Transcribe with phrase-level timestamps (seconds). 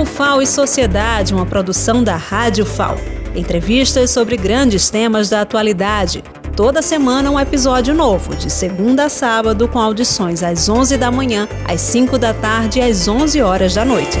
[0.00, 2.96] O FAO e Sociedade, uma produção da Rádio FAO.
[3.36, 6.24] Entrevistas sobre grandes temas da atualidade.
[6.56, 11.46] Toda semana um episódio novo, de segunda a sábado, com audições às 11 da manhã,
[11.68, 14.16] às 5 da tarde e às 11 horas da noite.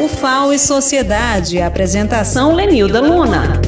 [0.00, 3.60] O FAO e Sociedade, apresentação Lenilda Luna.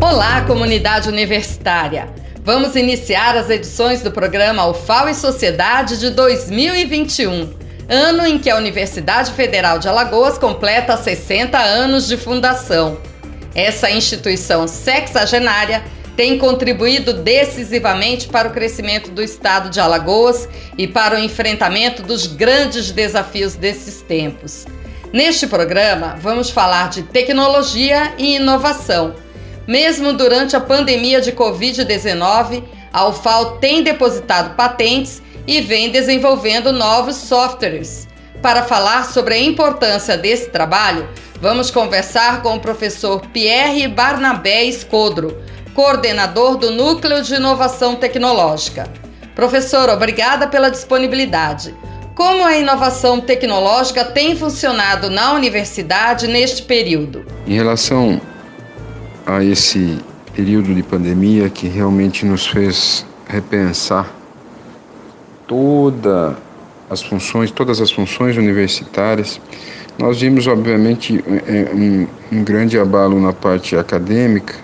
[0.00, 2.08] Olá, comunidade universitária!
[2.44, 7.48] Vamos iniciar as edições do programa UFAO e Sociedade de 2021,
[7.88, 12.98] ano em que a Universidade Federal de Alagoas completa 60 anos de fundação.
[13.54, 15.82] Essa instituição sexagenária
[16.16, 22.26] tem contribuído decisivamente para o crescimento do estado de Alagoas e para o enfrentamento dos
[22.26, 24.66] grandes desafios desses tempos.
[25.12, 29.14] Neste programa, vamos falar de tecnologia e inovação
[29.68, 37.16] mesmo durante a pandemia de Covid-19, a UFAL tem depositado patentes e vem desenvolvendo novos
[37.16, 38.06] softwares.
[38.42, 41.08] Para falar sobre a importância desse trabalho,
[41.40, 45.38] vamos conversar com o professor Pierre Barnabé Escodro,
[45.72, 48.92] coordenador do Núcleo de Inovação Tecnológica.
[49.34, 51.74] Professor, obrigada pela disponibilidade.
[52.14, 57.24] Como a inovação tecnológica tem funcionado na universidade neste período?
[57.46, 58.20] Em relação
[59.24, 59.98] a esse
[60.34, 64.17] período de pandemia que realmente nos fez repensar
[65.48, 66.36] toda
[66.88, 69.40] as funções, todas as funções universitárias.
[69.98, 74.54] Nós vimos, obviamente, é, um, um grande abalo na parte acadêmica,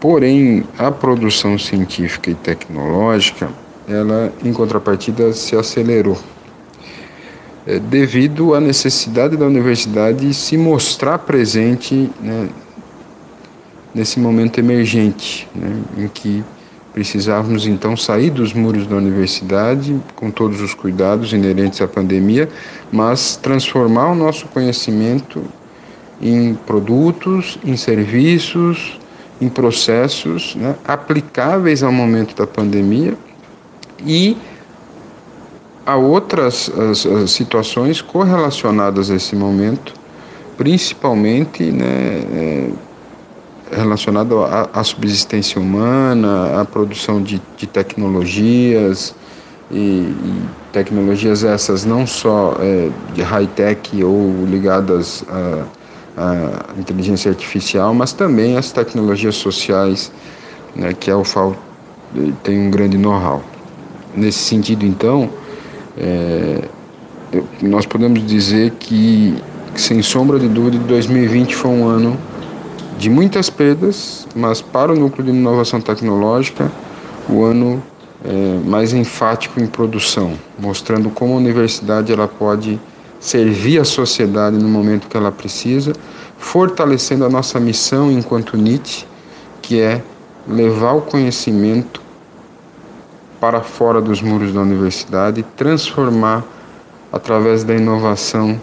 [0.00, 3.50] porém, a produção científica e tecnológica,
[3.86, 6.16] ela, em contrapartida, se acelerou
[7.66, 12.48] é, devido à necessidade da universidade se mostrar presente né,
[13.94, 16.44] nesse momento emergente, né, em que
[16.94, 22.48] precisávamos então sair dos muros da universidade com todos os cuidados inerentes à pandemia,
[22.92, 25.42] mas transformar o nosso conhecimento
[26.22, 28.98] em produtos, em serviços,
[29.40, 33.14] em processos né, aplicáveis ao momento da pandemia
[34.06, 34.36] e
[35.84, 39.92] a outras as, as situações correlacionadas a esse momento,
[40.56, 42.70] principalmente né, é,
[43.94, 49.14] relacionado à, à subsistência humana, à produção de, de tecnologias,
[49.70, 55.64] e, e, tecnologias essas não só é, de high-tech ou ligadas à,
[56.16, 60.12] à, inteligência artificial, mas também as tecnologias sociais,
[60.74, 61.56] né, que a UFAL
[62.16, 63.42] eh, tem um grande know-how.
[64.14, 65.30] Nesse sentido, então,
[65.96, 66.62] é,
[67.62, 69.34] nós podemos dizer que,
[69.76, 72.18] sem sombra de dúvida, 2020 foi um ano
[72.98, 76.70] de muitas perdas, mas para o núcleo de inovação tecnológica,
[77.28, 77.82] o ano
[78.24, 82.80] é, mais enfático em produção, mostrando como a universidade ela pode
[83.20, 85.92] servir a sociedade no momento que ela precisa,
[86.38, 89.06] fortalecendo a nossa missão enquanto NIT,
[89.62, 90.02] que é
[90.46, 92.02] levar o conhecimento
[93.40, 96.44] para fora dos muros da universidade, transformar
[97.12, 98.60] através da inovação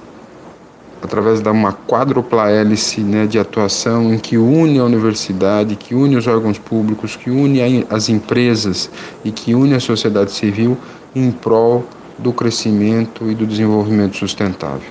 [1.02, 6.16] através de uma quádrupla hélice né, de atuação em que une a universidade, que une
[6.16, 8.90] os órgãos públicos, que une as empresas
[9.26, 10.78] e que une a sociedade civil
[11.16, 11.86] em prol
[12.18, 14.88] do crescimento e do desenvolvimento sustentável.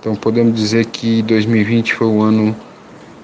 [0.00, 2.56] Então podemos dizer que 2020 foi o ano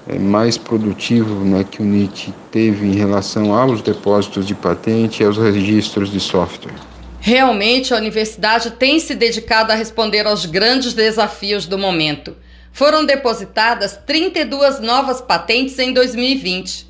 [0.07, 5.25] é, mais produtivo né, que o NIT teve em relação aos depósitos de patente e
[5.25, 6.73] aos registros de software.
[7.21, 12.35] Realmente, a universidade tem se dedicado a responder aos grandes desafios do momento.
[12.71, 16.87] Foram depositadas 32 novas patentes em 2020.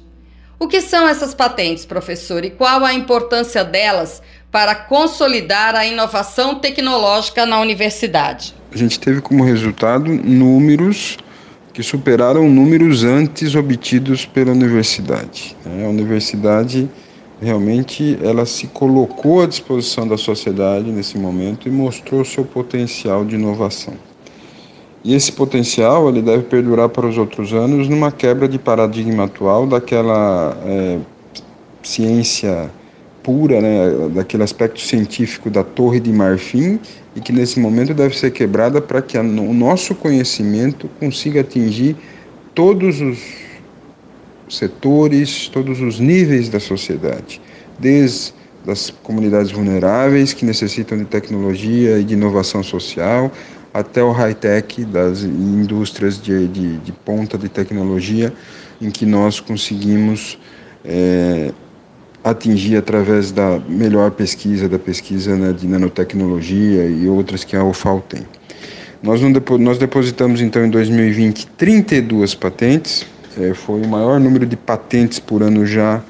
[0.60, 6.56] O que são essas patentes, professor, e qual a importância delas para consolidar a inovação
[6.56, 8.54] tecnológica na universidade?
[8.72, 11.18] A gente teve como resultado números
[11.74, 15.56] que superaram números antes obtidos pela universidade.
[15.66, 15.86] Né?
[15.86, 16.90] A universidade
[17.42, 23.36] realmente ela se colocou à disposição da sociedade nesse momento e mostrou seu potencial de
[23.36, 23.94] inovação.
[25.04, 29.66] E esse potencial ele deve perdurar para os outros anos numa quebra de paradigma atual
[29.66, 31.00] daquela é,
[31.82, 32.70] ciência
[33.24, 36.80] pura, né, daquele aspecto científico da Torre de Marfim
[37.16, 41.96] e que nesse momento deve ser quebrada para que a, o nosso conhecimento consiga atingir
[42.54, 43.20] todos os
[44.50, 47.42] setores, todos os níveis da sociedade,
[47.78, 48.34] desde
[48.66, 53.32] das comunidades vulneráveis que necessitam de tecnologia e de inovação social,
[53.74, 58.34] até o high-tech das indústrias de, de, de, ponta de tecnologia,
[58.82, 60.38] em que nós conseguimos
[60.84, 61.52] é,
[62.24, 68.02] atingir através da melhor pesquisa, da pesquisa né, de nanotecnologia e outras que a UFAL
[68.02, 68.22] tem.
[69.02, 73.06] Nós, não nós depositamos então em 2020 32 patentes,
[73.40, 76.02] é, foi o maior número de patentes por ano já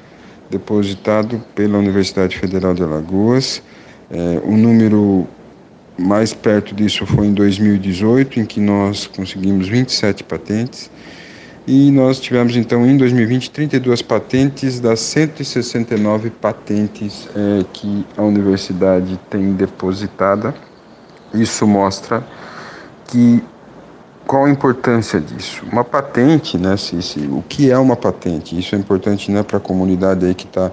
[0.50, 3.62] depositado pela Universidade Federal de Alagoas.
[4.10, 5.26] É, o número
[5.96, 10.90] mais perto disso foi em 2018, em que nós conseguimos 27 patentes.
[11.66, 19.20] E nós tivemos então em 2020 32 patentes das 169 patentes é, que a universidade
[19.28, 20.54] tem depositada.
[21.32, 22.24] Isso mostra
[23.06, 23.40] que
[24.30, 25.64] qual a importância disso?
[25.72, 26.76] Uma patente, né?
[26.76, 26.94] Se,
[27.32, 28.56] o que é uma patente?
[28.56, 30.70] Isso é importante né, para a comunidade aí que está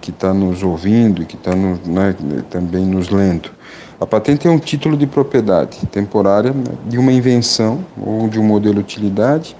[0.00, 2.14] que tá nos ouvindo e que está no, né,
[2.48, 3.50] também nos lendo.
[3.98, 8.44] A patente é um título de propriedade temporária né, de uma invenção ou de um
[8.44, 9.56] modelo de utilidade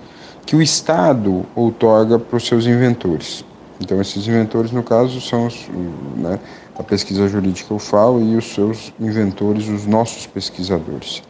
[0.46, 3.44] que o Estado outorga para os seus inventores.
[3.81, 5.69] Então, esses inventores, no caso, são os,
[6.17, 6.38] né,
[6.79, 11.20] a pesquisa jurídica UFAO e os seus inventores, os nossos pesquisadores.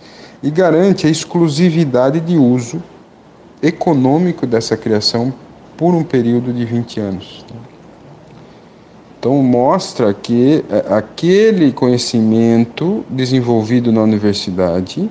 [0.43, 2.83] E garante a exclusividade de uso
[3.63, 5.33] econômico dessa criação
[5.77, 7.45] por um período de 20 anos.
[9.19, 15.11] Então, mostra que é, aquele conhecimento desenvolvido na universidade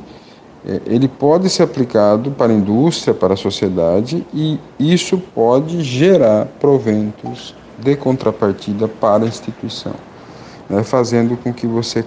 [0.66, 6.46] é, ele pode ser aplicado para a indústria, para a sociedade e isso pode gerar
[6.60, 9.94] proventos de contrapartida para a instituição,
[10.70, 12.04] né, fazendo com que você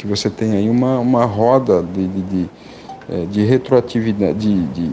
[0.00, 2.50] que você tenha aí uma, uma roda de, de, de,
[3.06, 4.92] é, de retroatividade, de, de,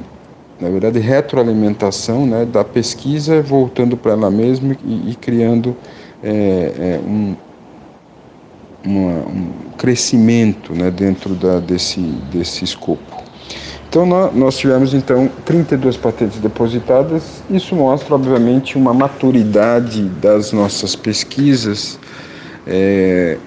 [0.60, 5.78] na verdade retroalimentação né, da pesquisa voltando para ela mesma e, e criando
[6.22, 6.30] é,
[6.78, 7.36] é, um,
[8.84, 13.24] uma, um crescimento né, dentro da, desse, desse escopo.
[13.88, 17.42] Então nós tivemos então 32 patentes depositadas.
[17.50, 21.98] Isso mostra obviamente uma maturidade das nossas pesquisas,
[22.68, 23.38] é,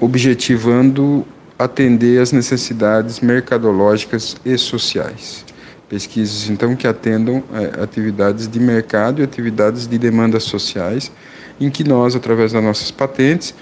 [0.00, 1.26] objetivando
[1.58, 5.44] atender às necessidades mercadológicas e sociais.
[5.88, 11.12] Pesquisas então que atendam é, atividades de mercado e atividades de demandas sociais,
[11.60, 13.54] em que nós, através das nossas patentes,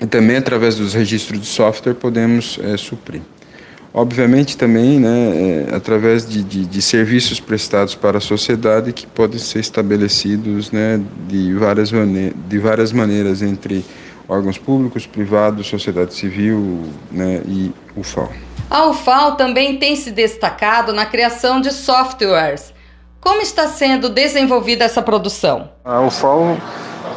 [0.00, 3.22] e também através dos registros de software podemos é, suprir.
[3.92, 9.38] Obviamente também né, é, através de, de, de, serviços prestados para a sociedade que podem
[9.38, 13.82] ser estabelecidos né, de, várias de várias maneiras entre
[14.28, 18.30] órgãos públicos, privados, sociedade civil né, e UFAO.
[18.68, 22.74] A UFAO também tem se destacado na criação de softwares.
[23.20, 25.70] Como está sendo desenvolvida essa produção?
[25.84, 26.56] A UFAO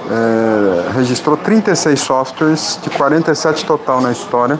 [0.10, 4.60] é, registrou 36 softwares, de 47 total na história,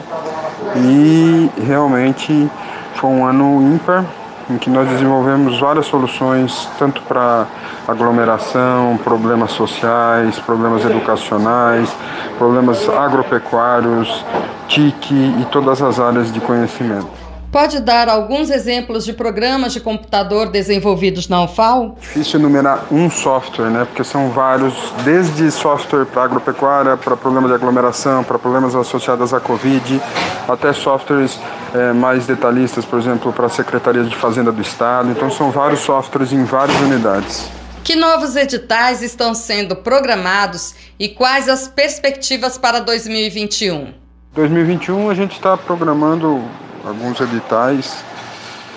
[0.76, 2.50] e realmente
[2.94, 4.04] foi um ano ímpar
[4.50, 7.46] em que nós desenvolvemos várias soluções, tanto para
[7.86, 11.94] aglomeração, problemas sociais, problemas educacionais,
[12.36, 14.24] problemas agropecuários,
[14.68, 17.19] TIC e todas as áreas de conhecimento.
[17.50, 21.96] Pode dar alguns exemplos de programas de computador desenvolvidos na UFAL?
[22.00, 23.84] Difícil enumerar um software, né?
[23.84, 29.40] Porque são vários, desde software para agropecuária, para problemas de aglomeração, para problemas associados à
[29.40, 30.00] Covid,
[30.48, 31.40] até softwares
[31.74, 35.10] é, mais detalhistas, por exemplo, para a Secretaria de Fazenda do Estado.
[35.10, 37.48] Então são vários softwares em várias unidades.
[37.82, 44.09] Que novos editais estão sendo programados e quais as perspectivas para 2021?
[44.32, 46.40] 2021 a gente está programando
[46.84, 48.04] alguns editais,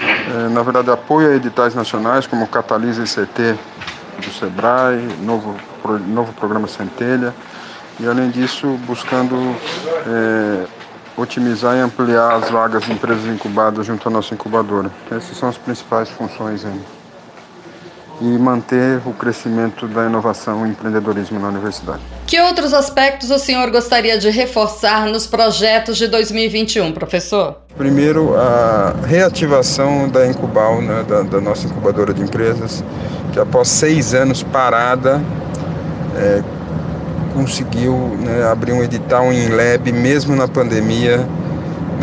[0.01, 3.55] é, na verdade apoio a editais nacionais como Catalisa ICT
[4.17, 5.55] do SEBRAE, novo,
[6.07, 7.35] novo programa Centelha,
[7.99, 9.35] e além disso buscando
[10.07, 10.65] é,
[11.15, 14.89] otimizar e ampliar as vagas de empresas incubadas junto à nossa incubadora.
[15.11, 17.02] Essas são as principais funções ainda
[18.21, 21.99] e manter o crescimento da inovação e empreendedorismo na universidade.
[22.27, 27.57] Que outros aspectos o senhor gostaria de reforçar nos projetos de 2021, professor?
[27.77, 32.83] Primeiro, a reativação da Incubal, né, da, da, nossa incubadora de empresas,
[33.31, 35.21] que após seis anos parada,
[36.15, 36.43] é,
[37.33, 41.27] conseguiu né, abrir um edital em lab, mesmo na pandemia,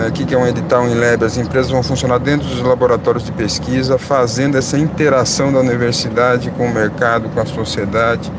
[0.01, 1.25] né, que é um edital em lab?
[1.25, 6.67] As empresas vão funcionar dentro dos laboratórios de pesquisa, fazendo essa interação da universidade com
[6.67, 8.33] o mercado, com a sociedade.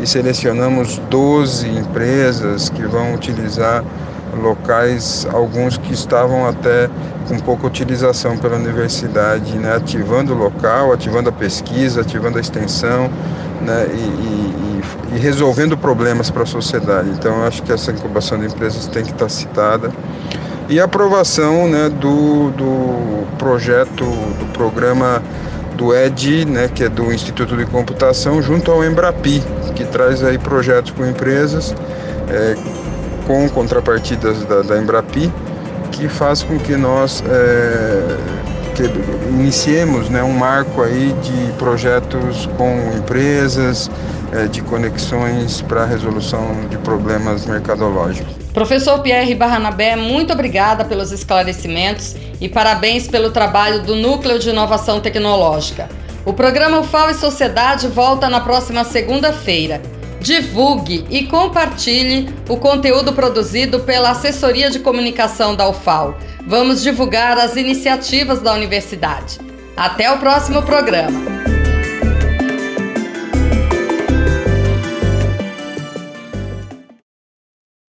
[0.00, 3.84] E selecionamos 12 empresas que vão utilizar
[4.40, 6.88] locais, alguns que estavam até
[7.26, 13.10] com pouca utilização pela universidade, né, ativando o local, ativando a pesquisa, ativando a extensão
[13.60, 17.10] né, e, e, e resolvendo problemas para a sociedade.
[17.10, 19.90] Então, acho que essa incubação de empresas tem que estar citada
[20.68, 25.22] e aprovação né, do, do projeto, do programa
[25.76, 29.42] do ED, né, que é do Instituto de Computação, junto ao Embrapi,
[29.74, 31.74] que traz aí projetos com empresas,
[32.28, 32.56] é,
[33.26, 35.32] com contrapartidas da, da Embrapi,
[35.92, 38.16] que faz com que nós é,
[38.74, 38.84] que
[39.28, 43.90] iniciemos né, um marco aí de projetos com empresas,
[44.32, 48.37] é, de conexões para a resolução de problemas mercadológicos.
[48.58, 54.98] Professor Pierre Barranabé, muito obrigada pelos esclarecimentos e parabéns pelo trabalho do Núcleo de Inovação
[54.98, 55.88] Tecnológica.
[56.24, 59.80] O programa UFAO e Sociedade volta na próxima segunda-feira.
[60.20, 66.16] Divulgue e compartilhe o conteúdo produzido pela Assessoria de Comunicação da UFAO.
[66.44, 69.38] Vamos divulgar as iniciativas da universidade.
[69.76, 71.47] Até o próximo programa.